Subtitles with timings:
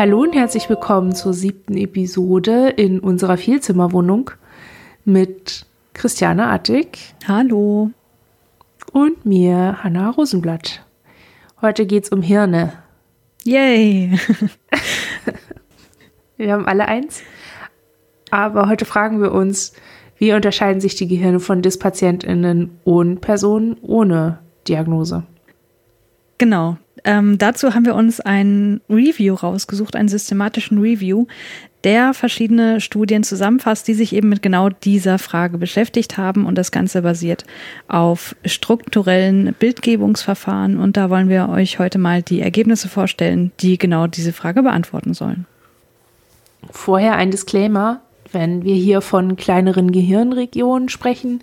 [0.00, 4.30] Hallo und herzlich willkommen zur siebten Episode in unserer Vielzimmerwohnung
[5.04, 7.14] mit Christiane Attig.
[7.28, 7.90] Hallo.
[8.94, 10.86] Und mir, Hanna Rosenblatt.
[11.60, 12.72] Heute geht es um Hirne.
[13.44, 14.18] Yay!
[16.38, 17.20] wir haben alle eins.
[18.30, 19.74] Aber heute fragen wir uns,
[20.16, 25.24] wie unterscheiden sich die Gehirne von DIS-PatientInnen und Personen ohne Diagnose?
[26.38, 26.78] Genau.
[27.04, 31.26] Ähm, dazu haben wir uns ein Review rausgesucht, einen systematischen Review,
[31.84, 36.44] der verschiedene Studien zusammenfasst, die sich eben mit genau dieser Frage beschäftigt haben.
[36.44, 37.44] Und das Ganze basiert
[37.88, 40.78] auf strukturellen Bildgebungsverfahren.
[40.78, 45.14] Und da wollen wir euch heute mal die Ergebnisse vorstellen, die genau diese Frage beantworten
[45.14, 45.46] sollen.
[46.70, 48.00] Vorher ein Disclaimer.
[48.32, 51.40] Wenn wir hier von kleineren Gehirnregionen sprechen,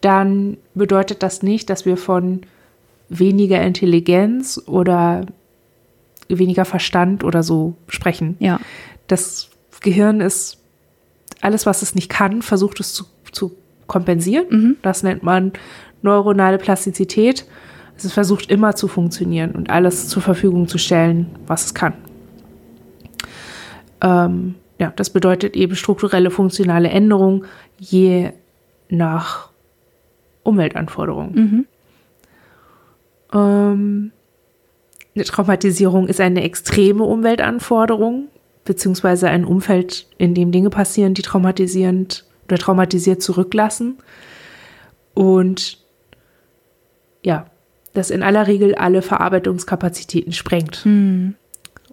[0.00, 2.42] dann bedeutet das nicht, dass wir von
[3.10, 5.26] weniger Intelligenz oder
[6.28, 8.36] weniger Verstand oder so sprechen.
[8.38, 8.60] Ja.
[9.08, 10.58] Das Gehirn ist
[11.40, 13.52] alles, was es nicht kann, versucht es zu, zu
[13.86, 14.46] kompensieren.
[14.48, 14.76] Mhm.
[14.82, 15.52] Das nennt man
[16.02, 17.46] neuronale Plastizität.
[17.96, 21.94] Es versucht immer zu funktionieren und alles zur Verfügung zu stellen, was es kann.
[24.00, 27.44] Ähm, ja, das bedeutet eben strukturelle funktionale Änderung
[27.78, 28.30] je
[28.88, 29.50] nach
[30.42, 31.34] Umweltanforderungen.
[31.34, 31.66] Mhm.
[33.32, 34.12] Ähm,
[35.14, 38.28] eine Traumatisierung ist eine extreme Umweltanforderung,
[38.64, 43.98] beziehungsweise ein Umfeld, in dem Dinge passieren, die traumatisierend oder traumatisiert zurücklassen.
[45.14, 45.78] Und
[47.22, 47.46] ja,
[47.92, 50.86] das in aller Regel alle Verarbeitungskapazitäten sprengt.
[50.86, 51.34] Mhm.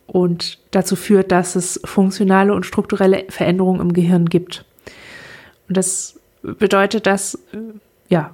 [0.06, 4.64] Und dazu führt, dass es funktionale und strukturelle Veränderungen im Gehirn gibt.
[5.68, 7.58] Und das bedeutet, dass äh,
[8.08, 8.34] ja,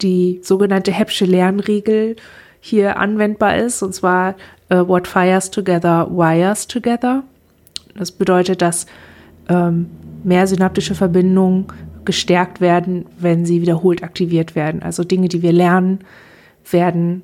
[0.00, 2.16] die sogenannte Heppsche Lernregel
[2.60, 4.36] hier anwendbar ist, und zwar
[4.72, 7.24] uh, What fires together wires together.
[7.96, 8.86] Das bedeutet, dass
[9.48, 9.90] ähm,
[10.24, 11.66] mehr synaptische Verbindungen
[12.04, 14.82] gestärkt werden, wenn sie wiederholt aktiviert werden.
[14.82, 16.00] Also Dinge, die wir lernen,
[16.70, 17.22] werden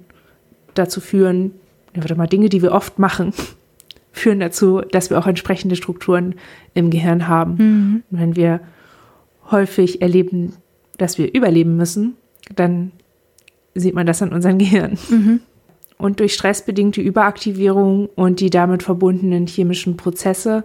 [0.75, 1.53] dazu führen,
[1.95, 3.33] ja, warte mal, Dinge, die wir oft machen,
[4.13, 6.35] führen dazu, dass wir auch entsprechende Strukturen
[6.75, 7.55] im Gehirn haben.
[7.59, 8.03] Mhm.
[8.11, 8.61] wenn wir
[9.51, 10.55] häufig erleben,
[10.99, 12.18] dass wir überleben müssen,
[12.55, 12.93] dann
[13.75, 14.99] sieht man das an unserem Gehirn.
[15.11, 15.41] Mhm.
[15.99, 20.65] Und durch stressbedingte Überaktivierung und die damit verbundenen chemischen Prozesse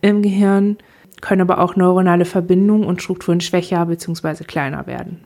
[0.00, 0.78] im Gehirn
[1.20, 4.44] können aber auch neuronale Verbindungen und Strukturen schwächer bzw.
[4.44, 5.20] kleiner werden.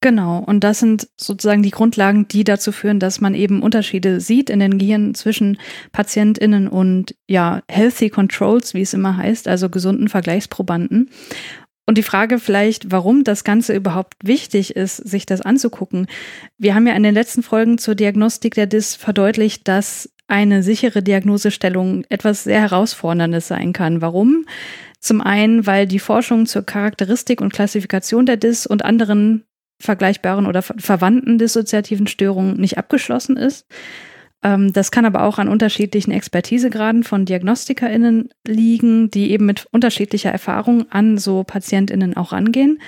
[0.00, 4.50] Genau, und das sind sozusagen die Grundlagen, die dazu führen, dass man eben Unterschiede sieht
[4.50, 5.58] in den Gehirnen zwischen
[5.92, 11.10] PatientInnen und ja, Healthy Controls, wie es immer heißt, also gesunden Vergleichsprobanden.
[11.86, 16.06] Und die Frage vielleicht, warum das Ganze überhaupt wichtig ist, sich das anzugucken.
[16.56, 21.02] Wir haben ja in den letzten Folgen zur Diagnostik der DIS verdeutlicht, dass eine sichere
[21.02, 24.00] Diagnosestellung etwas sehr Herausforderndes sein kann.
[24.00, 24.46] Warum?
[25.00, 29.44] Zum einen, weil die Forschung zur Charakteristik und Klassifikation der DIS und anderen
[29.80, 33.66] vergleichbaren oder verwandten dissoziativen Störungen nicht abgeschlossen ist.
[34.42, 40.30] Ähm, das kann aber auch an unterschiedlichen Expertisegraden von DiagnostikerInnen liegen, die eben mit unterschiedlicher
[40.30, 42.80] Erfahrung an so PatientInnen auch rangehen.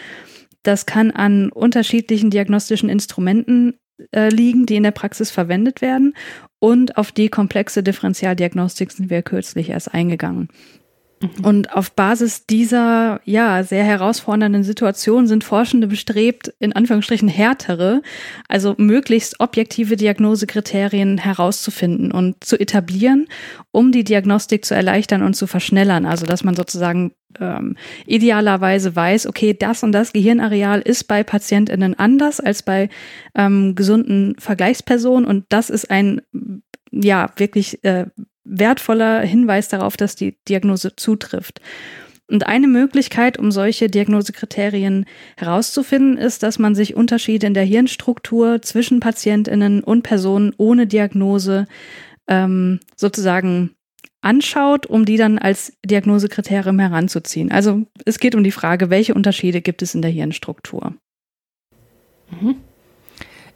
[0.62, 3.74] Das kann an unterschiedlichen diagnostischen Instrumenten
[4.12, 6.14] äh, liegen, die in der Praxis verwendet werden.
[6.58, 10.48] Und auf die komplexe Differentialdiagnostik sind wir kürzlich erst eingegangen.
[11.24, 11.44] Mhm.
[11.44, 18.02] Und auf Basis dieser, ja, sehr herausfordernden Situation sind Forschende bestrebt, in Anführungsstrichen härtere,
[18.48, 23.26] also möglichst objektive Diagnosekriterien herauszufinden und zu etablieren,
[23.70, 26.06] um die Diagnostik zu erleichtern und zu verschnellern.
[26.06, 31.98] Also, dass man sozusagen ähm, idealerweise weiß, okay, das und das Gehirnareal ist bei PatientInnen
[31.98, 32.88] anders als bei
[33.34, 36.22] ähm, gesunden Vergleichspersonen und das ist ein
[36.92, 38.06] ja wirklich äh,
[38.44, 41.60] wertvoller Hinweis darauf, dass die Diagnose zutrifft.
[42.26, 45.04] Und eine Möglichkeit, um solche Diagnosekriterien
[45.36, 51.66] herauszufinden, ist, dass man sich Unterschiede in der Hirnstruktur zwischen Patientinnen und Personen ohne Diagnose
[52.26, 53.74] ähm, sozusagen
[54.22, 57.52] anschaut, um die dann als Diagnosekriterium heranzuziehen.
[57.52, 60.94] Also es geht um die Frage, welche Unterschiede gibt es in der Hirnstruktur?
[62.30, 62.56] Mhm.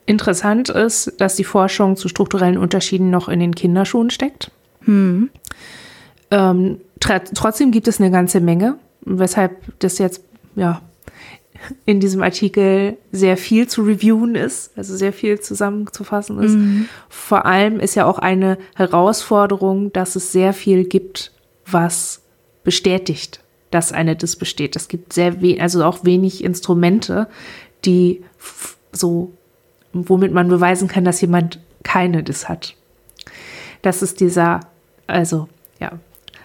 [0.04, 4.50] Interessant ist, dass die Forschung zu strukturellen Unterschieden noch in den Kinderschuhen steckt.
[4.88, 5.28] Hm.
[6.30, 10.24] Ähm, trotzdem gibt es eine ganze Menge, weshalb das jetzt
[10.56, 10.80] ja
[11.84, 16.54] in diesem Artikel sehr viel zu reviewen ist, also sehr viel zusammenzufassen ist.
[16.54, 16.88] Mhm.
[17.08, 21.32] Vor allem ist ja auch eine Herausforderung, dass es sehr viel gibt,
[21.66, 22.22] was
[22.64, 23.40] bestätigt,
[23.70, 24.76] dass eine Dis besteht.
[24.76, 27.28] Es gibt sehr wenig, also auch wenig Instrumente,
[27.84, 28.22] die
[28.92, 29.32] so,
[29.92, 32.74] womit man beweisen kann, dass jemand keine Dis hat.
[33.82, 34.60] Das ist dieser
[35.08, 35.48] also
[35.80, 35.92] ja,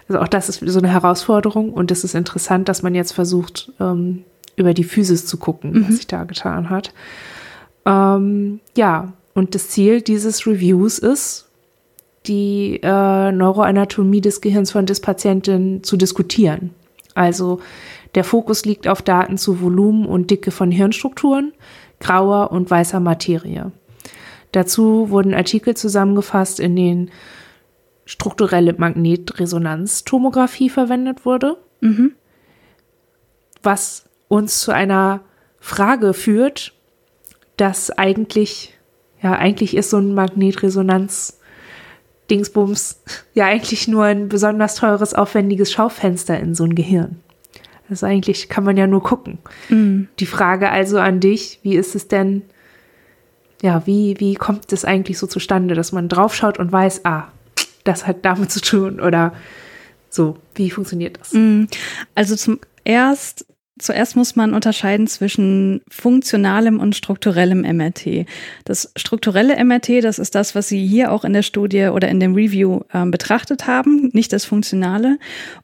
[0.08, 3.72] also auch das ist so eine Herausforderung und es ist interessant, dass man jetzt versucht,
[3.80, 4.24] ähm,
[4.56, 5.88] über die Physis zu gucken, mhm.
[5.88, 6.92] was sich da getan hat.
[7.86, 11.48] Ähm, ja, und das Ziel dieses Reviews ist,
[12.26, 16.70] die äh, Neuroanatomie des Gehirns von des Patienten zu diskutieren.
[17.14, 17.60] Also
[18.14, 21.52] der Fokus liegt auf Daten zu Volumen und Dicke von Hirnstrukturen,
[22.00, 23.72] grauer und weißer Materie.
[24.52, 27.10] Dazu wurden Artikel zusammengefasst, in denen
[28.04, 32.12] strukturelle Magnetresonanztomographie verwendet wurde, mhm.
[33.62, 35.20] was uns zu einer
[35.60, 36.74] Frage führt,
[37.56, 38.74] dass eigentlich,
[39.22, 41.40] ja, eigentlich ist so ein Magnetresonanz
[42.30, 43.02] Dingsbums
[43.34, 47.20] ja eigentlich nur ein besonders teures, aufwendiges Schaufenster in so ein Gehirn.
[47.90, 49.38] Also eigentlich kann man ja nur gucken.
[49.68, 50.08] Mhm.
[50.18, 52.42] Die Frage also an dich, wie ist es denn,
[53.62, 57.28] ja, wie, wie kommt es eigentlich so zustande, dass man draufschaut und weiß, ah,
[57.84, 59.32] das hat damit zu tun oder
[60.10, 61.32] so, wie funktioniert das?
[61.32, 61.68] Mhm.
[62.14, 68.24] Also zum erst Zuerst muss man unterscheiden zwischen funktionalem und strukturellem MRT.
[68.64, 72.20] Das strukturelle MRT, das ist das, was Sie hier auch in der Studie oder in
[72.20, 75.18] dem Review äh, betrachtet haben, nicht das funktionale.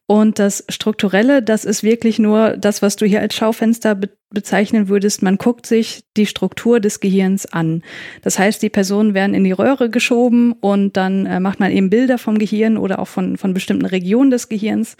[0.06, 4.88] Und das strukturelle, das ist wirklich nur das, was du hier als Schaufenster be bezeichnen
[4.88, 5.22] würdest.
[5.22, 7.82] Man guckt sich die Struktur des Gehirns an.
[8.22, 11.90] Das heißt, die Personen werden in die Röhre geschoben und dann äh, macht man eben
[11.90, 14.96] Bilder vom Gehirn oder auch von, von bestimmten Regionen des Gehirns.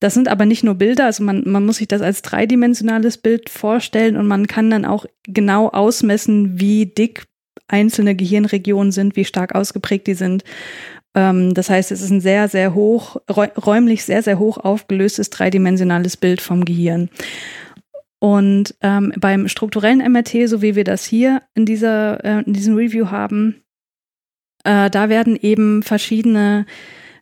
[0.00, 3.50] Das sind aber nicht nur Bilder, also man, man muss sich das als dreidimensionales Bild
[3.50, 7.24] vorstellen und man kann dann auch genau ausmessen, wie dick
[7.66, 10.44] einzelne Gehirnregionen sind, wie stark ausgeprägt die sind.
[11.14, 16.16] Ähm, das heißt, es ist ein sehr, sehr hoch, räumlich sehr, sehr hoch aufgelöstes dreidimensionales
[16.16, 17.10] Bild vom Gehirn.
[18.20, 22.74] Und ähm, beim strukturellen MRT, so wie wir das hier in dieser, äh, in diesem
[22.74, 23.62] Review haben,
[24.64, 26.66] äh, da werden eben verschiedene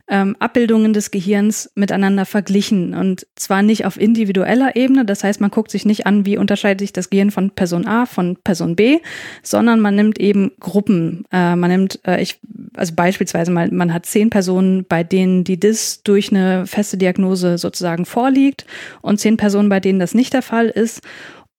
[0.08, 2.94] ähm, Abbildungen des Gehirns miteinander verglichen.
[2.94, 6.81] Und zwar nicht auf individueller Ebene, das heißt, man guckt sich nicht an, wie unterscheidet
[6.81, 8.99] sich das Gehirn von Person A von Person B,
[9.43, 11.25] sondern man nimmt eben Gruppen.
[11.32, 12.38] Äh, man nimmt, äh, ich,
[12.75, 17.58] also beispielsweise mal, man hat zehn Personen, bei denen die DIS durch eine feste Diagnose
[17.58, 18.64] sozusagen vorliegt
[19.03, 21.03] und zehn Personen, bei denen das nicht der Fall ist.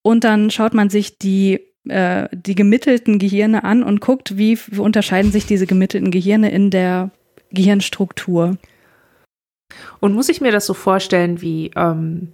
[0.02, 4.80] Und dann schaut man sich die äh, die gemittelten Gehirne an und guckt, wie, wie
[4.80, 7.10] unterscheiden sich diese gemittelten Gehirne in der
[7.50, 8.56] Gehirnstruktur.
[10.00, 12.32] Und muss ich mir das so vorstellen wie, ähm,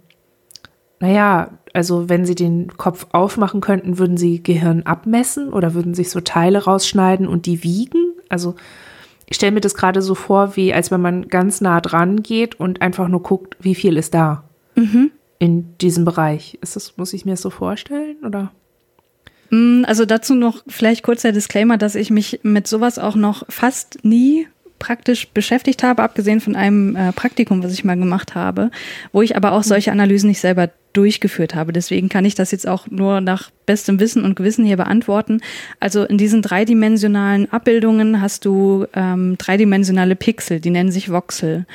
[0.99, 6.09] naja, also wenn Sie den Kopf aufmachen könnten, würden Sie Gehirn abmessen oder würden sich
[6.09, 8.13] so Teile rausschneiden und die wiegen?
[8.29, 8.55] Also
[9.27, 12.59] ich stelle mir das gerade so vor, wie als wenn man ganz nah dran geht
[12.59, 14.43] und einfach nur guckt, wie viel ist da
[14.75, 15.11] mhm.
[15.39, 16.57] in diesem Bereich.
[16.61, 18.51] Ist das, muss ich mir das so vorstellen oder?
[19.49, 23.43] Mm, also dazu noch vielleicht kurz der Disclaimer, dass ich mich mit sowas auch noch
[23.49, 24.47] fast nie
[24.85, 28.69] praktisch beschäftigt habe, abgesehen von einem äh, Praktikum, was ich mal gemacht habe,
[29.11, 31.73] wo ich aber auch solche Analysen nicht selber durchgeführt habe.
[31.73, 35.41] Deswegen kann ich das jetzt auch nur nach bestem Wissen und Gewissen hier beantworten.
[35.79, 41.65] Also in diesen dreidimensionalen Abbildungen hast du ähm, dreidimensionale Pixel, die nennen sich Voxel.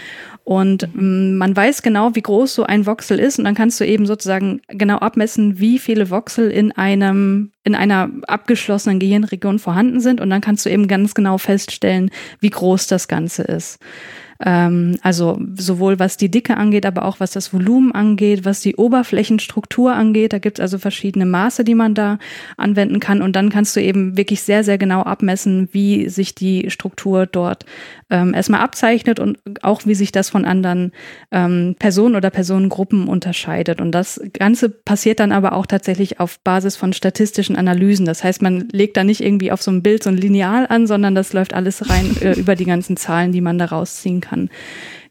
[0.44, 3.86] Und ähm, man weiß genau, wie groß so ein Voxel ist und dann kannst du
[3.86, 10.20] eben sozusagen genau abmessen, wie viele Voxel in einem in einer abgeschlossenen Gehirnregion vorhanden sind
[10.20, 12.10] und dann kannst du eben ganz genau feststellen,
[12.40, 13.78] wie groß das Ganze ist.
[14.42, 18.76] Ähm, also sowohl was die Dicke angeht, aber auch was das Volumen angeht, was die
[18.76, 20.32] Oberflächenstruktur angeht.
[20.32, 22.18] Da gibt es also verschiedene Maße, die man da
[22.56, 23.20] anwenden kann.
[23.20, 27.66] Und dann kannst du eben wirklich sehr, sehr genau abmessen, wie sich die Struktur dort
[28.08, 30.92] ähm, erstmal abzeichnet und auch wie sich das von anderen
[31.30, 33.80] ähm, Personen oder Personengruppen unterscheidet.
[33.80, 38.06] Und das Ganze passiert dann aber auch tatsächlich auf Basis von statistischen Analysen.
[38.06, 40.86] Das heißt, man legt da nicht irgendwie auf so ein Bild so ein Lineal an,
[40.86, 44.29] sondern das läuft alles rein äh, über die ganzen Zahlen, die man da rausziehen kann
[44.30, 44.50] kann.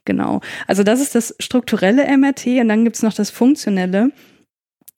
[0.06, 0.42] Genau.
[0.68, 4.12] Also das ist das strukturelle MRT und dann gibt es noch das funktionelle.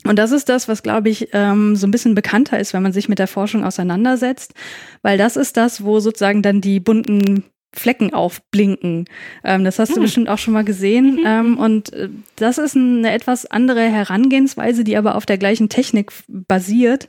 [0.04, 2.94] Und das ist das, was, glaube ich, ähm, so ein bisschen bekannter ist, wenn man
[2.94, 4.54] sich mit der Forschung auseinandersetzt,
[5.04, 9.06] weil das ist das, wo sozusagen dann die bunten Flecken aufblinken.
[9.44, 10.02] Ähm, das hast du hm.
[10.02, 11.18] bestimmt auch schon mal gesehen.
[11.18, 11.26] Mhm.
[11.26, 16.12] Ähm, und äh, das ist eine etwas andere Herangehensweise, die aber auf der gleichen Technik
[16.28, 17.08] basiert.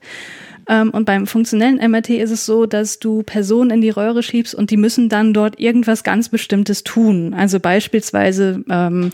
[0.68, 4.54] Ähm, und beim funktionellen MRT ist es so, dass du Personen in die Röhre schiebst
[4.54, 7.34] und die müssen dann dort irgendwas ganz Bestimmtes tun.
[7.34, 9.12] Also beispielsweise, ähm,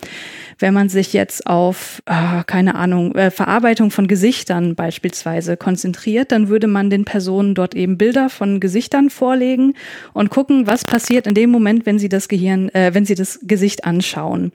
[0.59, 6.49] wenn man sich jetzt auf, äh, keine Ahnung, äh, Verarbeitung von Gesichtern beispielsweise konzentriert, dann
[6.49, 9.75] würde man den Personen dort eben Bilder von Gesichtern vorlegen
[10.13, 13.41] und gucken, was passiert in dem Moment, wenn sie das Gehirn, äh, wenn sie das
[13.43, 14.53] Gesicht anschauen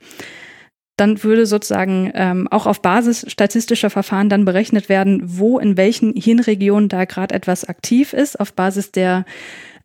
[0.96, 6.14] dann würde sozusagen ähm, auch auf Basis statistischer Verfahren dann berechnet werden, wo in welchen
[6.14, 9.24] Hirnregionen da gerade etwas aktiv ist, auf Basis der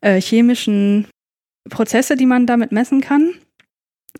[0.02, 1.06] äh, chemischen
[1.68, 3.32] Prozesse, die man damit messen kann.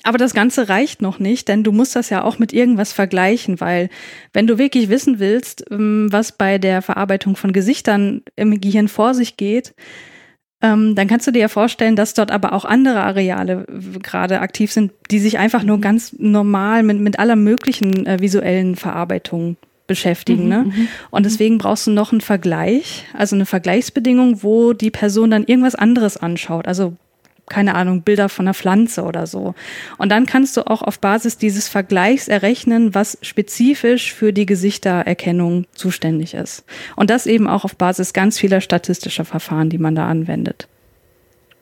[0.03, 3.61] aber das Ganze reicht noch nicht, denn du musst das ja auch mit irgendwas vergleichen,
[3.61, 3.89] weil
[4.33, 9.15] wenn du wirklich wissen willst, ähm, was bei der Verarbeitung von Gesichtern im Gehirn vor
[9.15, 9.75] sich geht,
[10.63, 13.65] ähm, dann kannst du dir ja vorstellen, dass dort aber auch andere Areale
[14.03, 15.83] gerade aktiv sind, die sich einfach nur mhm.
[15.83, 20.45] ganz normal mit, mit aller möglichen äh, visuellen Verarbeitung beschäftigen.
[20.45, 20.65] Mhm, ne?
[20.67, 25.45] Mhm, Und deswegen brauchst du noch einen Vergleich, also eine Vergleichsbedingung, wo die Person dann
[25.45, 26.69] irgendwas anderes anschaut.
[26.69, 26.95] Also
[27.51, 29.55] keine Ahnung, Bilder von einer Pflanze oder so.
[29.99, 35.67] Und dann kannst du auch auf Basis dieses Vergleichs errechnen, was spezifisch für die Gesichtererkennung
[35.75, 36.65] zuständig ist.
[36.97, 40.69] Und das eben auch auf Basis ganz vieler statistischer Verfahren, die man da anwendet.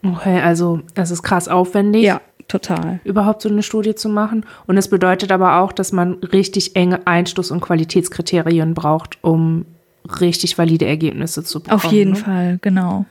[0.05, 2.05] Okay, also das ist krass aufwendig.
[2.05, 3.01] Ja, total.
[3.05, 4.45] Überhaupt so eine Studie zu machen.
[4.67, 9.65] Und es bedeutet aber auch, dass man richtig enge Einschluss- und Qualitätskriterien braucht, um
[10.21, 11.81] richtig valide Ergebnisse zu bekommen.
[11.83, 12.17] Auf jeden ne?
[12.17, 13.07] Fall, genau.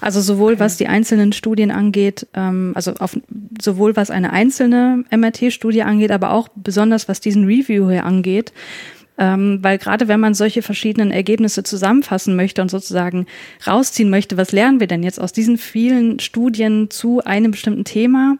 [0.00, 3.18] Also sowohl was die einzelnen Studien angeht, ähm, also auf,
[3.60, 8.52] sowohl was eine einzelne MRT-Studie angeht, aber auch besonders was diesen Review hier angeht.
[9.16, 13.26] Ähm, weil gerade wenn man solche verschiedenen Ergebnisse zusammenfassen möchte und sozusagen
[13.64, 18.38] rausziehen möchte, was lernen wir denn jetzt aus diesen vielen Studien zu einem bestimmten Thema,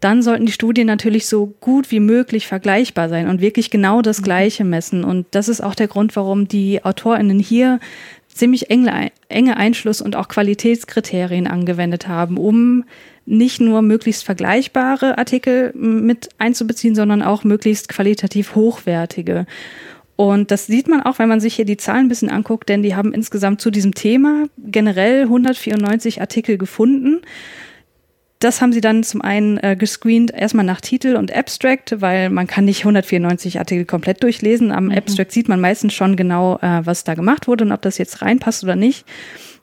[0.00, 4.20] dann sollten die Studien natürlich so gut wie möglich vergleichbar sein und wirklich genau das
[4.20, 4.24] mhm.
[4.24, 5.02] Gleiche messen.
[5.02, 7.80] Und das ist auch der Grund, warum die AutorInnen hier
[8.28, 12.84] ziemlich enge, enge Einschluss- und auch Qualitätskriterien angewendet haben, um
[13.26, 19.46] nicht nur möglichst vergleichbare Artikel mit einzubeziehen, sondern auch möglichst qualitativ hochwertige.
[20.16, 22.82] Und das sieht man auch, wenn man sich hier die Zahlen ein bisschen anguckt, denn
[22.82, 27.20] die haben insgesamt zu diesem Thema generell 194 Artikel gefunden
[28.38, 32.46] das haben sie dann zum einen äh, gescreent, erstmal nach Titel und Abstract, weil man
[32.46, 34.70] kann nicht 194 Artikel komplett durchlesen.
[34.70, 34.92] Am mhm.
[34.92, 38.22] Abstract sieht man meistens schon genau, äh, was da gemacht wurde und ob das jetzt
[38.22, 39.04] reinpasst oder nicht.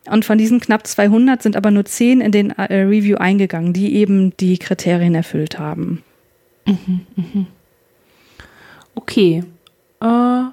[0.09, 3.95] Und von diesen knapp 200 sind aber nur 10 in den äh, Review eingegangen, die
[3.95, 6.03] eben die Kriterien erfüllt haben.
[6.65, 7.45] Mhm, mh.
[8.93, 9.43] Okay.
[10.01, 10.43] Äh,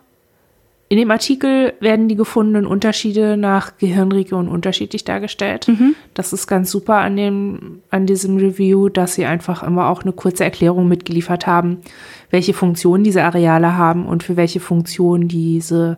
[0.93, 5.67] in dem Artikel werden die gefundenen Unterschiede nach Gehirnregion unterschiedlich dargestellt.
[5.69, 5.95] Mhm.
[6.13, 10.13] Das ist ganz super an, dem, an diesem Review, dass sie einfach immer auch eine
[10.13, 11.79] kurze Erklärung mitgeliefert haben,
[12.29, 15.97] welche Funktionen diese Areale haben und für welche Funktion diese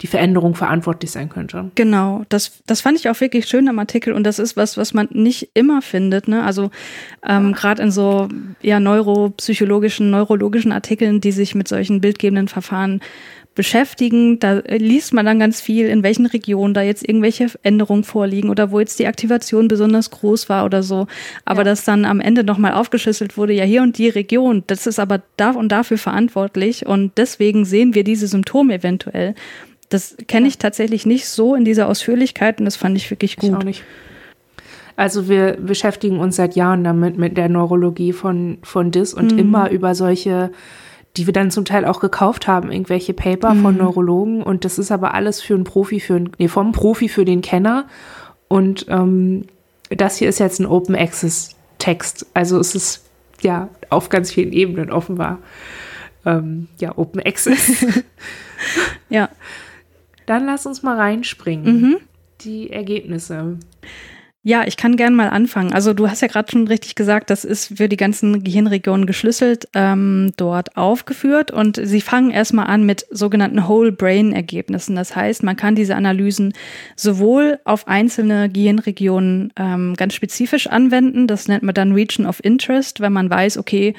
[0.00, 1.70] die Veränderung verantwortlich sein könnte.
[1.74, 4.94] Genau, das, das fand ich auch wirklich schön am Artikel und das ist was, was
[4.94, 6.26] man nicht immer findet.
[6.26, 6.42] Ne?
[6.42, 6.70] Also
[7.26, 8.28] ähm, gerade in so
[8.62, 13.02] ja, neuropsychologischen, neurologischen Artikeln, die sich mit solchen bildgebenden Verfahren
[13.60, 14.38] beschäftigen.
[14.38, 18.70] Da liest man dann ganz viel, in welchen Regionen da jetzt irgendwelche Änderungen vorliegen oder
[18.70, 21.08] wo jetzt die Aktivation besonders groß war oder so.
[21.44, 21.64] Aber ja.
[21.64, 25.20] dass dann am Ende nochmal aufgeschlüsselt wurde, ja hier und die Region, das ist aber
[25.36, 29.34] da und dafür verantwortlich und deswegen sehen wir diese Symptome eventuell.
[29.90, 33.50] Das kenne ich tatsächlich nicht so in dieser Ausführlichkeit und das fand ich wirklich gut.
[33.50, 33.84] Ich auch nicht.
[34.96, 39.38] Also wir beschäftigen uns seit Jahren damit mit der Neurologie von, von DIS und mhm.
[39.38, 40.50] immer über solche
[41.16, 43.62] die wir dann zum Teil auch gekauft haben, irgendwelche Paper mhm.
[43.62, 44.42] von Neurologen.
[44.42, 47.40] Und das ist aber alles für einen Profi, für einen, nee, vom Profi für den
[47.40, 47.86] Kenner.
[48.48, 49.46] Und ähm,
[49.90, 52.26] das hier ist jetzt ein Open Access Text.
[52.34, 53.04] Also es ist
[53.42, 55.38] ja auf ganz vielen Ebenen offenbar.
[56.24, 57.84] Ähm, ja, Open Access.
[59.08, 59.28] ja.
[60.26, 61.80] Dann lass uns mal reinspringen.
[61.80, 61.96] Mhm.
[62.42, 63.58] Die Ergebnisse.
[64.42, 65.74] Ja, ich kann gern mal anfangen.
[65.74, 69.68] Also du hast ja gerade schon richtig gesagt, das ist für die ganzen Gehirnregionen geschlüsselt
[69.74, 74.96] ähm, dort aufgeführt und sie fangen erstmal an mit sogenannten Whole Brain Ergebnissen.
[74.96, 76.54] Das heißt, man kann diese Analysen
[76.96, 81.26] sowohl auf einzelne Gehirnregionen ähm, ganz spezifisch anwenden.
[81.26, 83.92] Das nennt man dann Region of Interest, wenn man weiß, okay,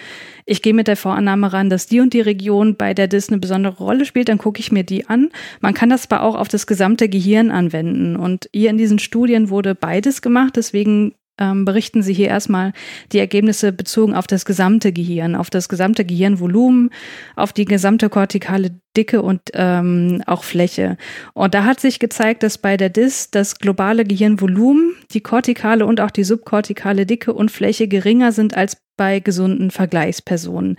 [0.45, 3.39] ich gehe mit der Vorannahme ran, dass die und die Region bei der DIS eine
[3.39, 5.29] besondere Rolle spielt, dann gucke ich mir die an.
[5.59, 8.15] Man kann das aber auch auf das gesamte Gehirn anwenden.
[8.15, 12.71] Und hier in diesen Studien wurde beides gemacht, deswegen ähm, berichten Sie hier erstmal
[13.11, 16.91] die Ergebnisse bezogen auf das gesamte Gehirn, auf das gesamte Gehirnvolumen,
[17.35, 20.97] auf die gesamte kortikale Dicke und ähm, auch Fläche.
[21.33, 25.99] Und da hat sich gezeigt, dass bei der DIS das globale Gehirnvolumen, die kortikale und
[25.99, 30.77] auch die subkortikale Dicke und Fläche geringer sind als bei gesunden Vergleichspersonen.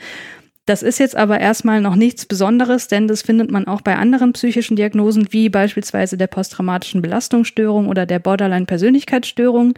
[0.64, 4.32] Das ist jetzt aber erstmal noch nichts Besonderes, denn das findet man auch bei anderen
[4.32, 9.74] psychischen Diagnosen, wie beispielsweise der posttraumatischen Belastungsstörung oder der Borderline-Persönlichkeitsstörung.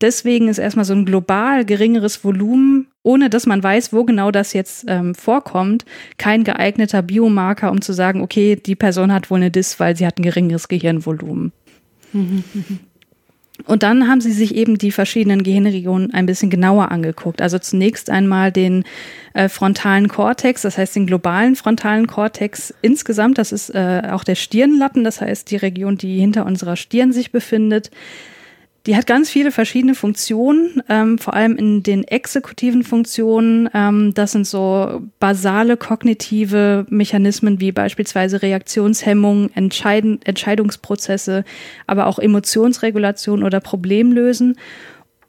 [0.00, 4.54] Deswegen ist erstmal so ein global geringeres Volumen, ohne dass man weiß, wo genau das
[4.54, 5.84] jetzt ähm, vorkommt,
[6.18, 10.04] kein geeigneter Biomarker, um zu sagen, okay, die Person hat wohl eine Dis, weil sie
[10.04, 11.52] hat ein geringeres Gehirnvolumen.
[13.66, 17.40] Und dann haben sie sich eben die verschiedenen Gehirnregionen ein bisschen genauer angeguckt.
[17.40, 18.84] Also zunächst einmal den
[19.32, 23.38] äh, frontalen Kortex, das heißt den globalen frontalen Kortex insgesamt.
[23.38, 27.32] Das ist äh, auch der Stirnlappen, das heißt die Region, die hinter unserer Stirn sich
[27.32, 27.90] befindet.
[28.86, 33.70] Die hat ganz viele verschiedene Funktionen, ähm, vor allem in den exekutiven Funktionen.
[33.72, 41.44] Ähm, das sind so basale kognitive Mechanismen wie beispielsweise Reaktionshemmung, Entscheiden, Entscheidungsprozesse,
[41.86, 44.58] aber auch Emotionsregulation oder Problemlösen.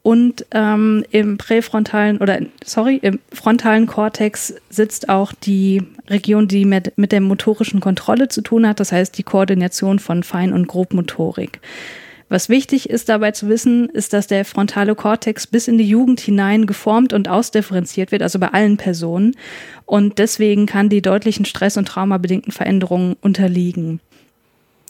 [0.02, 6.96] Und ähm, im präfrontalen oder sorry, im frontalen Kortex sitzt auch die Region, die mit,
[6.96, 11.60] mit der motorischen Kontrolle zu tun hat, das heißt die Koordination von Fein- und Grobmotorik.
[12.28, 16.18] Was wichtig ist dabei zu wissen, ist, dass der frontale Kortex bis in die Jugend
[16.18, 19.36] hinein geformt und ausdifferenziert wird, also bei allen Personen.
[19.84, 24.00] Und deswegen kann die deutlichen Stress- und traumabedingten Veränderungen unterliegen.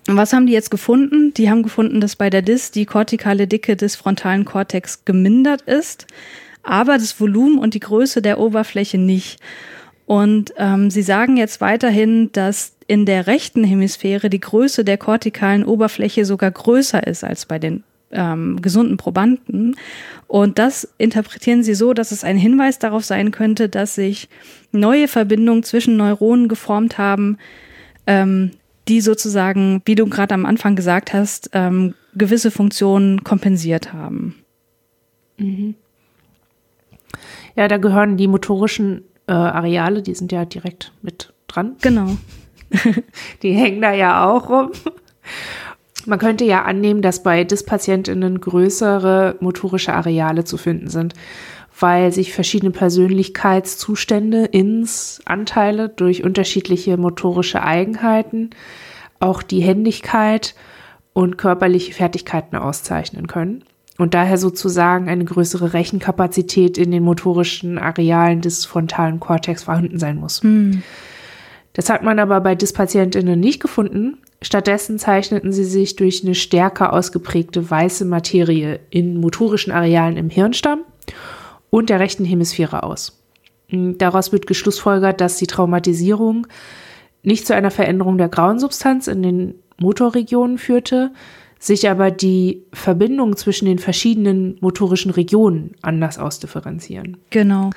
[0.09, 1.35] Und was haben die jetzt gefunden?
[1.35, 6.07] Die haben gefunden, dass bei der DIS die kortikale Dicke des frontalen Kortex gemindert ist,
[6.63, 9.41] aber das Volumen und die Größe der Oberfläche nicht.
[10.07, 15.65] Und ähm, sie sagen jetzt weiterhin, dass in der rechten Hemisphäre die Größe der kortikalen
[15.65, 19.77] Oberfläche sogar größer ist als bei den ähm, gesunden Probanden.
[20.29, 24.29] Und das interpretieren sie so, dass es ein Hinweis darauf sein könnte, dass sich
[24.73, 27.39] neue Verbindungen zwischen Neuronen geformt haben,
[28.07, 28.53] ähm,
[28.89, 34.37] die sozusagen, wie du gerade am Anfang gesagt hast, ähm, gewisse Funktionen kompensiert haben.
[35.39, 35.75] Mhm.
[37.57, 41.77] Ja, da gehören die motorischen äh, Areale, die sind ja direkt mit dran.
[41.81, 42.17] Genau.
[43.43, 44.73] die hängen da ja auch rum.
[46.07, 51.15] Man könnte ja annehmen, dass bei Dyspatientinnen größere motorische Areale zu finden sind,
[51.79, 58.51] weil sich verschiedene Persönlichkeitszustände, ins Anteile durch unterschiedliche motorische Eigenheiten,
[59.19, 60.55] auch die Händigkeit
[61.13, 63.65] und körperliche Fertigkeiten auszeichnen können
[63.99, 70.17] und daher sozusagen eine größere Rechenkapazität in den motorischen Arealen des frontalen Kortex vorhanden sein
[70.17, 70.43] muss.
[70.43, 70.83] Hm.
[71.77, 74.17] Das hat man aber bei Dyspatientinnen nicht gefunden.
[74.41, 80.81] Stattdessen zeichneten sie sich durch eine stärker ausgeprägte weiße Materie in motorischen Arealen im Hirnstamm
[81.69, 83.23] und der rechten Hemisphäre aus.
[83.69, 86.47] Hm, daraus wird geschlussfolgert, dass die Traumatisierung
[87.23, 91.11] nicht zu einer Veränderung der grauen Substanz in den Motorregionen führte,
[91.59, 97.19] sich aber die Verbindung zwischen den verschiedenen motorischen Regionen anders ausdifferenzieren.
[97.29, 97.69] Genau.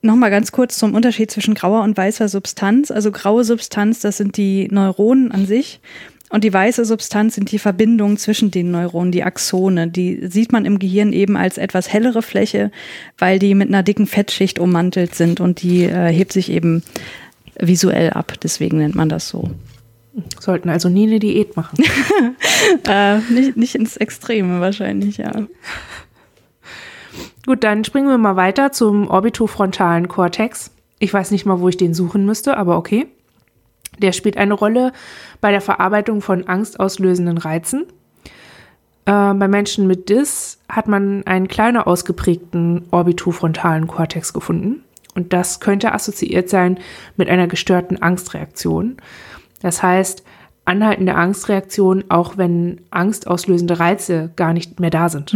[0.00, 2.90] Nochmal ganz kurz zum Unterschied zwischen grauer und weißer Substanz.
[2.90, 5.80] Also graue Substanz, das sind die Neuronen an sich.
[6.30, 9.88] Und die weiße Substanz sind die Verbindungen zwischen den Neuronen, die Axone.
[9.88, 12.70] Die sieht man im Gehirn eben als etwas hellere Fläche,
[13.16, 16.82] weil die mit einer dicken Fettschicht ummantelt sind und die äh, hebt sich eben
[17.58, 18.34] visuell ab.
[18.42, 19.50] Deswegen nennt man das so.
[20.38, 21.78] Sollten also nie eine Diät machen.
[22.88, 25.46] äh, nicht, nicht ins Extreme wahrscheinlich, ja.
[27.48, 30.70] Gut, dann springen wir mal weiter zum orbitofrontalen Kortex.
[30.98, 33.06] Ich weiß nicht mal, wo ich den suchen müsste, aber okay.
[33.96, 34.92] Der spielt eine Rolle
[35.40, 37.86] bei der Verarbeitung von angstauslösenden Reizen.
[39.06, 44.84] Äh, bei Menschen mit DIS hat man einen kleiner ausgeprägten orbitofrontalen Kortex gefunden.
[45.14, 46.78] Und das könnte assoziiert sein
[47.16, 48.98] mit einer gestörten Angstreaktion.
[49.62, 50.22] Das heißt,
[50.66, 55.32] anhaltende Angstreaktionen, auch wenn angstauslösende Reize gar nicht mehr da sind.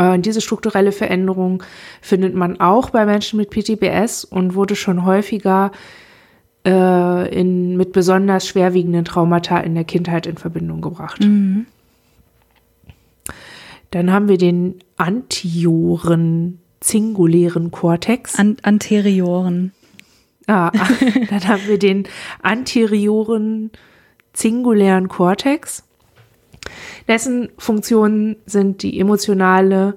[0.00, 0.22] Mhm.
[0.22, 1.62] diese strukturelle Veränderung
[2.00, 5.72] findet man auch bei Menschen mit PTBS und wurde schon häufiger
[6.66, 11.20] äh, in, mit besonders schwerwiegenden Traumata in der Kindheit in Verbindung gebracht.
[11.20, 11.66] Mhm.
[13.90, 18.38] Dann haben wir den antioren zingulären Kortex.
[18.38, 19.72] An anterioren.
[20.46, 20.70] Ah,
[21.30, 22.04] dann haben wir den
[22.42, 23.70] anterioren
[24.32, 25.84] singulären Kortex.
[27.08, 29.96] Dessen Funktionen sind die emotionale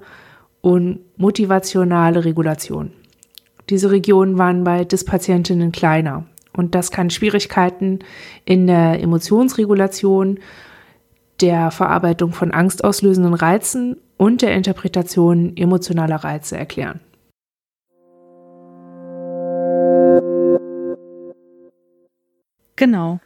[0.60, 2.92] und motivationale Regulation.
[3.70, 8.00] Diese Regionen waren bei Dyspatientinnen kleiner und das kann Schwierigkeiten
[8.44, 10.38] in der Emotionsregulation,
[11.40, 17.00] der Verarbeitung von angstauslösenden Reizen und der Interpretation emotionaler Reize erklären.
[22.76, 23.20] Genau.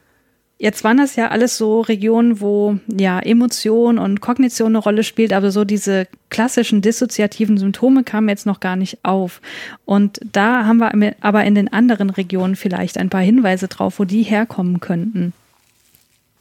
[0.61, 5.31] Jetzt waren das ja alles so Regionen, wo ja Emotion und Kognition eine Rolle spielt,
[5.31, 9.39] aber so diese klassischen dissoziativen Symptome kamen jetzt noch gar nicht auf.
[9.85, 14.03] Und da haben wir aber in den anderen Regionen vielleicht ein paar Hinweise drauf, wo
[14.03, 15.31] die herkommen könnten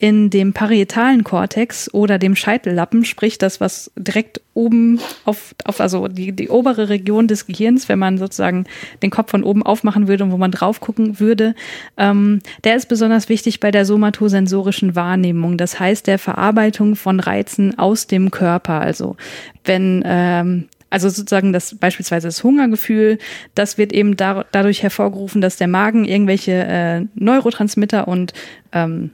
[0.01, 6.07] in dem parietalen Kortex oder dem Scheitellappen, sprich das, was direkt oben auf, auf also
[6.07, 8.67] die, die obere Region des Gehirns, wenn man sozusagen
[9.03, 11.57] den Kopf von oben aufmachen würde und wo man drauf gucken würde,
[11.97, 17.77] ähm, der ist besonders wichtig bei der somatosensorischen Wahrnehmung, das heißt der Verarbeitung von Reizen
[17.77, 18.81] aus dem Körper.
[18.81, 19.17] Also
[19.65, 23.19] wenn ähm, also sozusagen das beispielsweise das Hungergefühl,
[23.55, 28.33] das wird eben da, dadurch hervorgerufen, dass der Magen irgendwelche äh, Neurotransmitter und
[28.73, 29.11] ähm,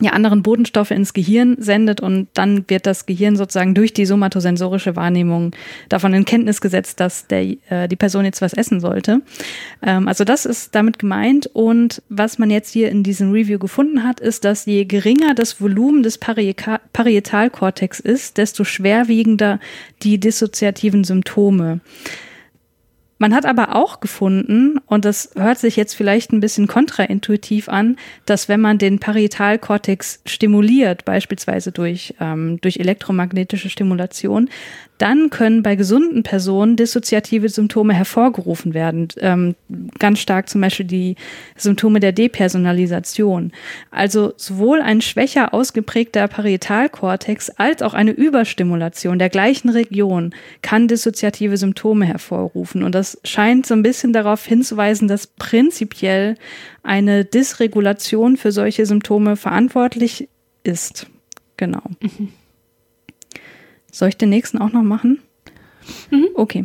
[0.00, 4.96] ja, anderen Bodenstoffe ins Gehirn sendet und dann wird das Gehirn sozusagen durch die somatosensorische
[4.96, 5.54] Wahrnehmung
[5.88, 9.20] davon in Kenntnis gesetzt, dass der, äh, die Person jetzt was essen sollte.
[9.82, 14.02] Ähm, also das ist damit gemeint und was man jetzt hier in diesem Review gefunden
[14.02, 19.60] hat, ist, dass je geringer das Volumen des Parietalkortex ist, desto schwerwiegender
[20.02, 21.80] die dissoziativen Symptome.
[23.22, 27.96] Man hat aber auch gefunden, und das hört sich jetzt vielleicht ein bisschen kontraintuitiv an,
[28.26, 34.50] dass wenn man den Parietalkortex stimuliert, beispielsweise durch, ähm, durch elektromagnetische Stimulation,
[35.02, 39.08] dann können bei gesunden Personen dissoziative Symptome hervorgerufen werden.
[39.18, 39.56] Ähm,
[39.98, 41.16] ganz stark zum Beispiel die
[41.56, 43.50] Symptome der Depersonalisation.
[43.90, 51.56] Also sowohl ein schwächer ausgeprägter Parietalkortex als auch eine Überstimulation der gleichen Region kann dissoziative
[51.56, 52.84] Symptome hervorrufen.
[52.84, 56.36] Und das scheint so ein bisschen darauf hinzuweisen, dass prinzipiell
[56.82, 60.28] eine Dysregulation für solche Symptome verantwortlich
[60.64, 61.06] ist.
[61.56, 61.82] Genau.
[62.00, 62.28] Mhm.
[63.90, 65.20] Soll ich den nächsten auch noch machen?
[66.10, 66.28] Mhm.
[66.34, 66.64] Okay.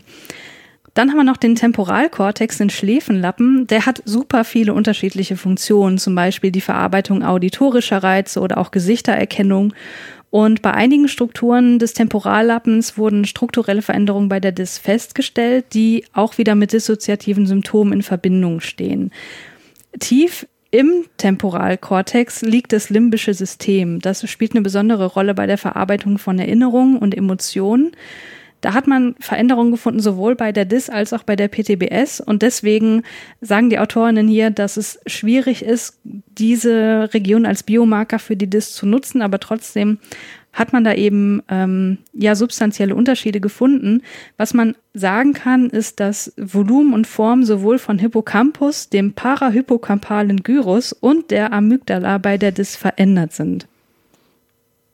[0.98, 3.68] Dann haben wir noch den Temporalkortex, den Schläfenlappen.
[3.68, 9.76] Der hat super viele unterschiedliche Funktionen, zum Beispiel die Verarbeitung auditorischer Reize oder auch Gesichtererkennung.
[10.30, 16.38] Und bei einigen Strukturen des Temporallappens wurden strukturelle Veränderungen bei der DIS festgestellt, die auch
[16.38, 19.12] wieder mit dissoziativen Symptomen in Verbindung stehen.
[20.00, 24.00] Tief im Temporalkortex liegt das limbische System.
[24.00, 27.94] Das spielt eine besondere Rolle bei der Verarbeitung von Erinnerungen und Emotionen.
[28.62, 32.22] Da hat man Veränderungen gefunden, sowohl bei der DIS als auch bei der PTBS.
[32.22, 33.04] Und deswegen
[33.42, 38.74] sagen die Autorinnen hier, dass es schwierig ist, diese Region als Biomarker für die DIS
[38.74, 40.00] zu nutzen, aber trotzdem
[40.58, 44.02] hat man da eben ähm, ja substanzielle Unterschiede gefunden.
[44.38, 50.94] Was man sagen kann, ist, dass Volumen und Form sowohl von Hippocampus, dem parahypocampalen Gyrus
[50.94, 53.68] und der Amygdala bei der Dis verändert sind.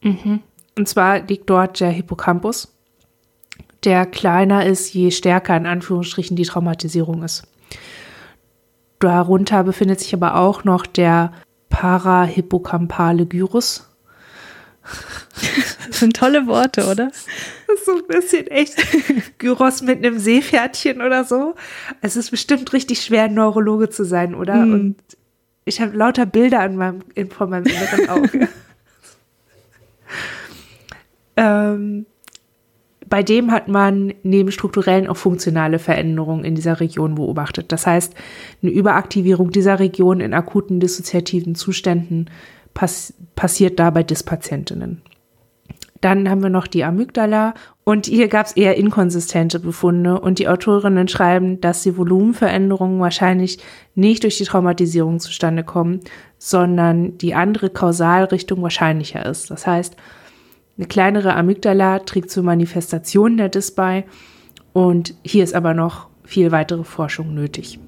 [0.01, 0.41] Mhm.
[0.77, 2.72] Und zwar liegt dort der Hippocampus,
[3.85, 7.43] der kleiner ist, je stärker in Anführungsstrichen die Traumatisierung ist.
[8.99, 11.33] Darunter befindet sich aber auch noch der
[11.69, 13.93] parahippocampale Gyrus
[15.87, 17.11] Das sind tolle Worte, oder?
[17.67, 18.75] Das ist so ein bisschen echt
[19.37, 21.55] Gyros mit einem Seepferdchen oder so.
[22.01, 24.55] Es ist bestimmt richtig schwer, Neurologe zu sein, oder?
[24.55, 24.73] Mm.
[24.73, 24.95] Und
[25.65, 28.49] ich habe lauter Bilder an meinem, in, vor meinem inneren Auge.
[31.37, 32.05] ähm,
[33.13, 37.71] bei dem hat man neben strukturellen auch funktionale Veränderungen in dieser Region beobachtet.
[37.71, 38.15] Das heißt,
[38.63, 42.31] eine Überaktivierung dieser Region in akuten dissoziativen Zuständen
[42.73, 45.03] pass passiert da bei Dyspatientinnen.
[46.01, 50.47] Dann haben wir noch die Amygdala und hier gab es eher inkonsistente Befunde und die
[50.47, 53.59] Autorinnen schreiben, dass die Volumenveränderungen wahrscheinlich
[53.93, 55.99] nicht durch die Traumatisierung zustande kommen,
[56.39, 59.51] sondern die andere Kausalrichtung wahrscheinlicher ist.
[59.51, 59.97] Das heißt,
[60.77, 64.05] eine kleinere Amygdala trägt zur Manifestation der Dys bei
[64.73, 67.79] und hier ist aber noch viel weitere Forschung nötig.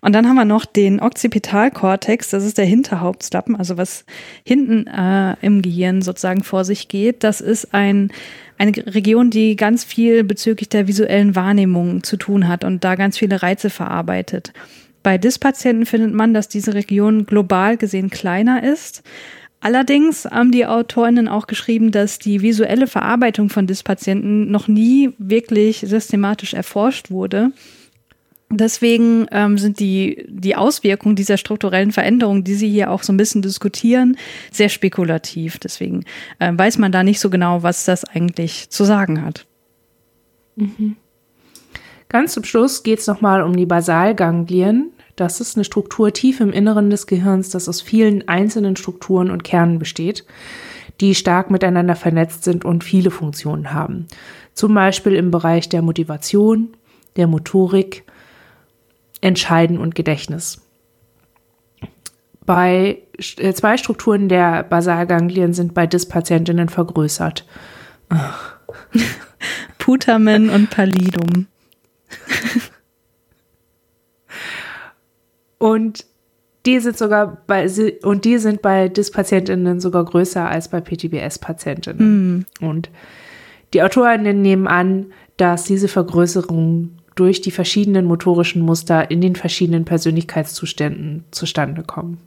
[0.00, 4.04] Und dann haben wir noch den Occipitalkortex, das ist der Hinterhauptslappen, also was
[4.44, 7.24] hinten äh, im Gehirn sozusagen vor sich geht.
[7.24, 8.12] Das ist ein,
[8.58, 13.18] eine Region, die ganz viel bezüglich der visuellen Wahrnehmung zu tun hat und da ganz
[13.18, 14.52] viele Reize verarbeitet.
[15.02, 19.02] Bei DIS-Patienten findet man, dass diese Region global gesehen kleiner ist.
[19.60, 25.80] Allerdings haben die Autorinnen auch geschrieben, dass die visuelle Verarbeitung von DIS-Patienten noch nie wirklich
[25.80, 27.52] systematisch erforscht wurde.
[28.50, 33.18] Deswegen ähm, sind die, die Auswirkungen dieser strukturellen Veränderungen, die Sie hier auch so ein
[33.18, 34.16] bisschen diskutieren,
[34.50, 35.58] sehr spekulativ.
[35.58, 36.04] Deswegen
[36.38, 39.46] äh, weiß man da nicht so genau, was das eigentlich zu sagen hat.
[40.56, 40.96] Mhm.
[42.08, 44.92] Ganz zum Schluss geht es nochmal um die Basalganglien.
[45.18, 49.42] Das ist eine Struktur tief im Inneren des Gehirns, das aus vielen einzelnen Strukturen und
[49.42, 50.24] Kernen besteht,
[51.00, 54.06] die stark miteinander vernetzt sind und viele Funktionen haben.
[54.54, 56.68] Zum Beispiel im Bereich der Motivation,
[57.16, 58.04] der Motorik,
[59.20, 60.60] Entscheiden und Gedächtnis.
[62.46, 62.98] Bei
[63.38, 67.44] äh, zwei Strukturen der Basalganglien sind bei Dyspatientinnen vergrößert.
[69.78, 71.48] Putamen und Pallidum.
[75.58, 76.06] Und
[76.66, 77.66] die sind sogar bei
[78.02, 82.36] und die sind bei Dyspatientinnen sogar größer als bei PTBS-Patientinnen.
[82.38, 82.46] Mm.
[82.60, 82.90] Und
[83.72, 89.84] die Autorinnen nehmen an, dass diese Vergrößerung durch die verschiedenen motorischen Muster in den verschiedenen
[89.84, 92.18] Persönlichkeitszuständen zustande kommen.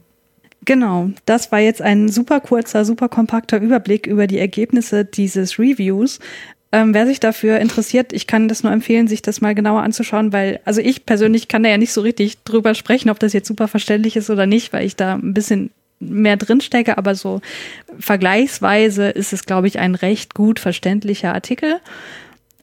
[0.66, 6.20] Genau, das war jetzt ein super kurzer, super kompakter Überblick über die Ergebnisse dieses Reviews.
[6.74, 10.32] Ähm, wer sich dafür interessiert, ich kann das nur empfehlen, sich das mal genauer anzuschauen,
[10.32, 13.48] weil, also ich persönlich kann da ja nicht so richtig drüber sprechen, ob das jetzt
[13.48, 17.42] super verständlich ist oder nicht, weil ich da ein bisschen mehr drinstecke, aber so
[18.00, 21.80] vergleichsweise ist es, glaube ich, ein recht gut verständlicher Artikel.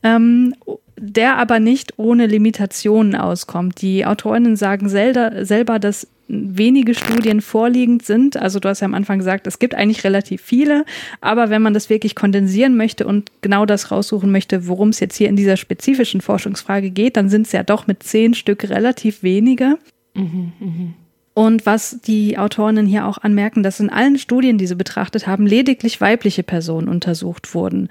[0.03, 0.55] Ähm,
[1.01, 3.81] der aber nicht ohne Limitationen auskommt.
[3.83, 8.37] Die Autorinnen sagen selber, selber, dass wenige Studien vorliegend sind.
[8.37, 10.85] Also du hast ja am Anfang gesagt, es gibt eigentlich relativ viele,
[11.21, 15.17] aber wenn man das wirklich kondensieren möchte und genau das raussuchen möchte, worum es jetzt
[15.17, 19.23] hier in dieser spezifischen Forschungsfrage geht, dann sind es ja doch mit zehn Stück relativ
[19.23, 19.79] wenige.
[20.15, 20.95] Mhm, mh.
[21.39, 25.47] Und was die Autorinnen hier auch anmerken, dass in allen Studien, die sie betrachtet haben,
[25.47, 27.91] lediglich weibliche Personen untersucht wurden.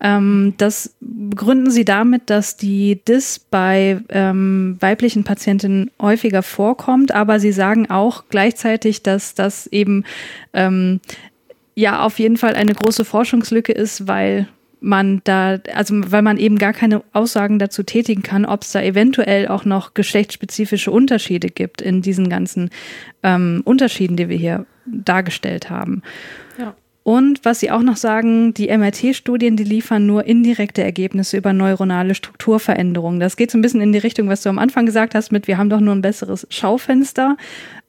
[0.00, 7.40] Ähm, das begründen sie damit, dass die DIS bei ähm, weiblichen Patientinnen häufiger vorkommt, aber
[7.40, 10.04] sie sagen auch gleichzeitig, dass das eben
[10.52, 11.00] ähm,
[11.74, 14.46] ja auf jeden Fall eine große Forschungslücke ist, weil
[14.84, 18.82] man da, also weil man eben gar keine Aussagen dazu tätigen kann, ob es da
[18.82, 22.70] eventuell auch noch geschlechtsspezifische Unterschiede gibt in diesen ganzen
[23.22, 26.02] ähm, Unterschieden, die wir hier dargestellt haben.
[26.58, 26.74] Ja.
[27.02, 32.14] Und was Sie auch noch sagen, die MRT-Studien, die liefern nur indirekte Ergebnisse über neuronale
[32.14, 33.20] Strukturveränderungen.
[33.20, 35.46] Das geht so ein bisschen in die Richtung, was du am Anfang gesagt hast, mit
[35.46, 37.36] wir haben doch nur ein besseres Schaufenster.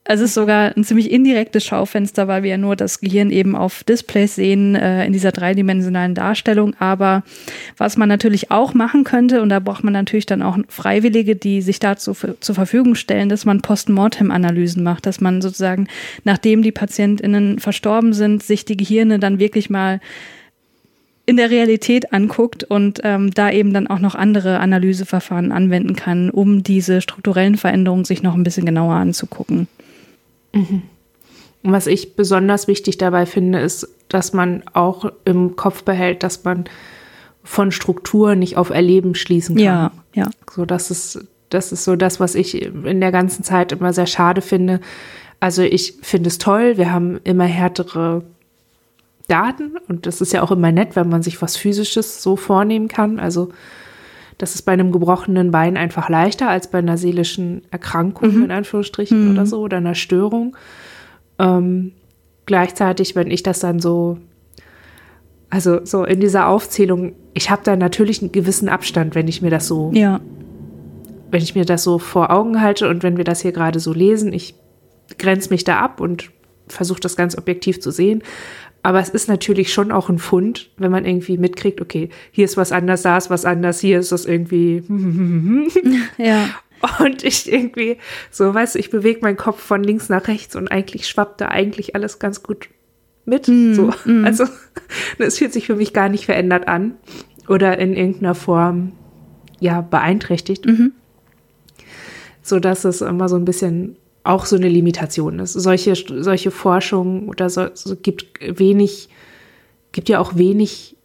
[0.08, 3.84] Es ist sogar ein ziemlich indirektes Schaufenster, weil wir ja nur das Gehirn eben auf
[3.84, 6.76] Displays sehen äh, in dieser dreidimensionalen Darstellung.
[6.78, 7.24] Aber
[7.78, 11.64] was man natürlich auch machen könnte, und da braucht man natürlich dann auch Freiwillige, die
[11.64, 15.88] sich dazu zur Verfügung stellen, dass man Postmortem-Analysen macht, dass man sozusagen,
[16.24, 20.02] nachdem die PatientInnen verstorben sind, sich die Gehirne dann wirklich mal
[21.26, 26.30] in der Realität anguckt und ähm, da eben dann auch noch andere Analyseverfahren anwenden kann,
[26.30, 29.68] um diese strukturellen Veränderungen sich noch ein bisschen genauer anzugucken.
[30.56, 30.82] Mhm.
[31.64, 36.44] Und was ich besonders wichtig dabei finde, ist, dass man auch im Kopf behält, dass
[36.44, 36.66] man
[37.44, 39.66] von Struktur nicht auf Erleben schließen kann.
[39.66, 40.30] Ja, ja.
[40.52, 44.08] So, das ist, das ist so das, was ich in der ganzen Zeit immer sehr
[44.08, 44.80] schade finde.
[45.40, 48.24] Also ich finde es toll, wir haben immer härtere
[49.28, 52.88] Daten und das ist ja auch immer nett, wenn man sich was Physisches so vornehmen
[52.88, 53.20] kann.
[53.20, 53.50] Also
[54.38, 58.44] das ist bei einem gebrochenen Bein einfach leichter als bei einer seelischen Erkrankung, mhm.
[58.46, 59.32] in Anführungsstrichen, mhm.
[59.32, 60.58] oder so, oder einer Störung.
[61.40, 61.94] Ähm,
[62.46, 64.18] gleichzeitig, wenn ich das dann so,
[65.50, 69.52] also so in dieser Aufzählung, ich habe da natürlich einen gewissen Abstand, wenn ich mir
[69.52, 70.20] das so, ja.
[71.32, 73.94] wenn ich mir das so vor Augen halte und wenn wir das hier gerade so
[73.94, 74.56] lesen, ich
[75.18, 76.32] grenze mich da ab und
[76.68, 78.24] versuche das ganz objektiv zu sehen.
[78.86, 82.56] Aber es ist natürlich schon auch ein Fund, wenn man irgendwie mitkriegt, okay, hier ist
[82.56, 84.84] was anders, da ist was anders, hier ist das irgendwie.
[86.20, 86.50] ja.
[87.00, 87.98] Und ich irgendwie,
[88.30, 91.48] so, weißt du, ich bewege meinen Kopf von links nach rechts und eigentlich schwappt da
[91.48, 92.70] eigentlich alles ganz gut
[93.26, 93.48] mit.
[93.48, 93.92] Mm, so.
[94.06, 94.24] Mm.
[94.24, 94.46] Also,
[95.18, 96.94] es fühlt sich für mich gar nicht verändert an
[97.48, 98.92] oder in irgendeiner Form,
[99.60, 100.68] ja, beeinträchtigt.
[100.68, 100.92] Mhm.
[102.44, 105.54] So dass es immer so ein bisschen auch so eine Limitation ist.
[105.54, 109.10] Solche, solche Forschung oder so, so gibt wenig,
[109.92, 110.98] gibt ja auch wenig,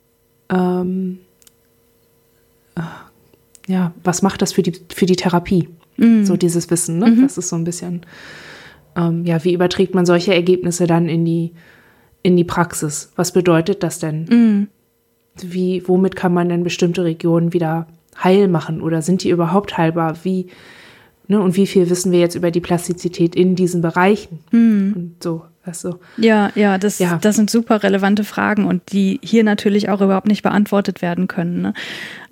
[0.48, 1.18] ähm,
[2.76, 2.80] äh,
[3.70, 5.68] ja, was macht das für die, für die Therapie?
[5.98, 6.24] Mhm.
[6.24, 7.08] So dieses Wissen, ne?
[7.08, 7.22] Mhm.
[7.22, 8.06] Das ist so ein bisschen,
[8.96, 11.52] ähm, ja, wie überträgt man solche Ergebnisse dann in die,
[12.22, 13.12] in die Praxis?
[13.16, 14.24] Was bedeutet das denn?
[14.24, 14.68] Mhm.
[15.42, 17.86] Wie, womit kann man denn bestimmte Regionen wieder
[18.22, 20.16] heil machen oder sind die überhaupt heilbar?
[20.24, 20.46] Wie,
[21.30, 24.40] Ne, und wie viel wissen wir jetzt über die Plastizität in diesen Bereichen?
[24.50, 24.92] Mhm.
[24.96, 26.00] Und so, also.
[26.16, 30.26] Ja, ja das, ja, das sind super relevante Fragen und die hier natürlich auch überhaupt
[30.26, 31.62] nicht beantwortet werden können.
[31.62, 31.74] Ne?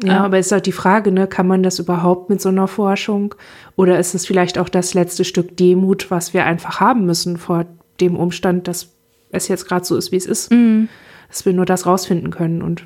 [0.02, 0.22] Ja, ähm.
[0.24, 3.36] aber es ist halt die Frage, ne, kann man das überhaupt mit so einer Forschung?
[3.76, 7.66] Oder ist es vielleicht auch das letzte Stück Demut, was wir einfach haben müssen vor
[8.00, 8.96] dem Umstand, dass
[9.30, 10.50] es jetzt gerade so ist, wie es ist?
[10.50, 10.88] Mhm.
[11.28, 12.84] Dass wir nur das rausfinden können und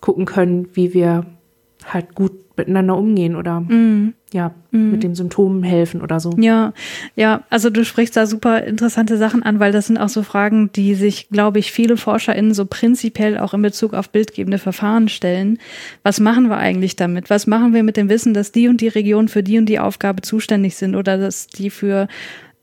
[0.00, 1.26] gucken können, wie wir
[1.84, 4.14] halt gut miteinander umgehen oder mm.
[4.32, 4.90] ja, mm.
[4.90, 6.30] mit den Symptomen helfen oder so.
[6.38, 6.72] Ja,
[7.14, 10.70] ja, also du sprichst da super interessante Sachen an, weil das sind auch so Fragen,
[10.72, 15.58] die sich, glaube ich, viele ForscherInnen so prinzipiell auch in Bezug auf bildgebende Verfahren stellen.
[16.02, 17.30] Was machen wir eigentlich damit?
[17.30, 19.78] Was machen wir mit dem Wissen, dass die und die Region für die und die
[19.78, 22.08] Aufgabe zuständig sind oder dass die für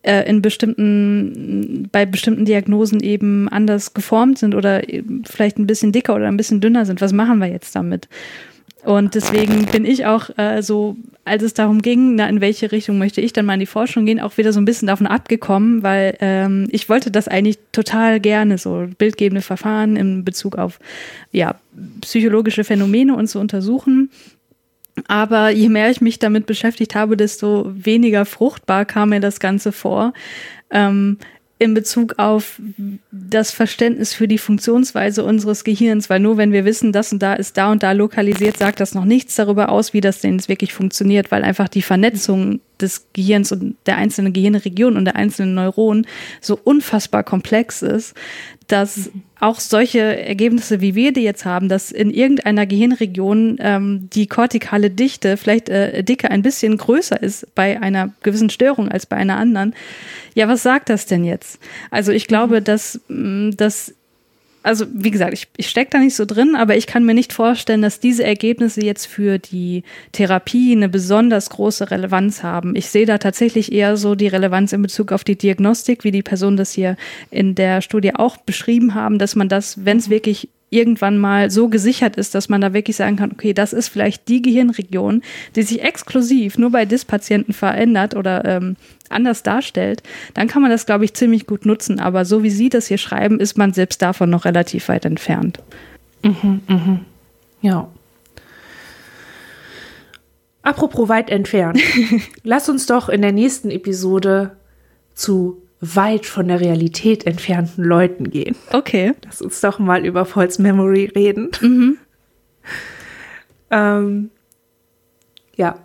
[0.04, 4.82] äh, in bestimmten, bei bestimmten Diagnosen eben anders geformt sind oder
[5.26, 7.00] vielleicht ein bisschen dicker oder ein bisschen dünner sind.
[7.00, 8.10] Was machen wir jetzt damit?
[8.84, 12.98] Und deswegen bin ich auch äh, so, als es darum ging, na, in welche Richtung
[12.98, 15.84] möchte ich dann mal in die Forschung gehen, auch wieder so ein bisschen davon abgekommen,
[15.84, 20.80] weil ähm, ich wollte das eigentlich total gerne, so bildgebende Verfahren in Bezug auf
[21.32, 21.56] ja,
[22.02, 24.10] psychologische Phänomene und so untersuchen.
[25.08, 29.72] Aber je mehr ich mich damit beschäftigt habe, desto weniger fruchtbar kam mir das Ganze
[29.72, 30.14] vor.
[30.70, 31.18] Ähm,
[31.64, 32.62] in Bezug auf
[33.12, 37.34] das Verständnis für die Funktionsweise unseres Gehirns, weil nur wenn wir wissen, das und da
[37.34, 40.50] ist da und da lokalisiert, sagt das noch nichts darüber aus, wie das denn jetzt
[40.50, 45.56] wirklich funktioniert, weil einfach die Vernetzung des Gehirns und der einzelnen Gehirnregion und der einzelnen
[45.56, 46.06] Neuronen
[46.42, 48.14] so unfassbar komplex ist,
[48.68, 54.28] dass auch solche Ergebnisse, wie wir die jetzt haben, dass in irgendeiner Gehirnregion ähm, die
[54.28, 59.18] kortikale Dichte vielleicht äh, dicker ein bisschen größer ist bei einer gewissen Störung als bei
[59.18, 59.74] einer anderen.
[60.34, 61.60] Ja, was sagt das denn jetzt?
[61.92, 63.94] Also ich glaube, dass, mm, dass
[64.64, 67.34] also wie gesagt, ich, ich stecke da nicht so drin, aber ich kann mir nicht
[67.34, 72.76] vorstellen, dass diese Ergebnisse jetzt für die Therapie eine besonders große Relevanz haben.
[72.76, 76.24] Ich sehe da tatsächlich eher so die Relevanz in Bezug auf die Diagnostik, wie die
[76.24, 76.96] Personen das hier
[77.30, 81.70] in der Studie auch beschrieben haben, dass man das, wenn es wirklich irgendwann mal so
[81.70, 85.22] gesichert ist, dass man da wirklich sagen kann, okay, das ist vielleicht die Gehirnregion,
[85.56, 88.76] die sich exklusiv nur bei DIS-Patienten verändert oder ähm,
[89.10, 90.02] anders darstellt,
[90.34, 92.00] dann kann man das, glaube ich, ziemlich gut nutzen.
[92.00, 95.60] Aber so wie Sie das hier schreiben, ist man selbst davon noch relativ weit entfernt.
[96.24, 97.00] Mhm, mhm.
[97.62, 97.88] Ja.
[100.64, 101.80] Apropos weit entfernt.
[102.44, 104.56] Lass uns doch in der nächsten Episode
[105.14, 108.56] zu weit von der Realität entfernten Leuten gehen.
[108.72, 109.14] Okay.
[109.26, 111.52] Lass uns doch mal über False Memory reden.
[111.62, 111.98] Mhm.
[113.72, 114.30] ähm,
[115.56, 115.76] ja,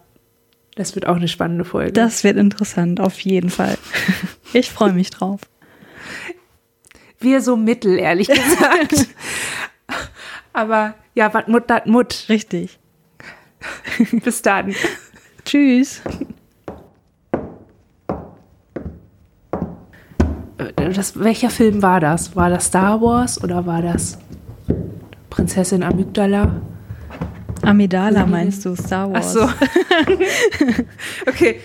[0.77, 1.93] das wird auch eine spannende Folge.
[1.93, 3.77] Das wird interessant, auf jeden Fall.
[4.55, 5.43] Ich freue mich drauf.
[7.21, 9.09] Wir so mittel, ehrlich gesagt.
[10.55, 12.25] Aber ja, wat Mut, dat Mut.
[12.31, 12.79] Richtig.
[14.25, 14.75] Bis dann.
[15.45, 16.01] Tschüss.
[20.89, 22.35] Das, welcher Film war das?
[22.37, 24.19] War das Star Wars oder war das
[25.31, 26.61] Prinzessin Amygdala?
[27.63, 29.37] Amidala meinst du, Star Wars.
[29.37, 30.75] Ach so.
[31.27, 31.61] okay,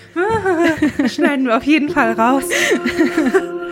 [1.06, 2.44] schneiden wir auf jeden Fall raus.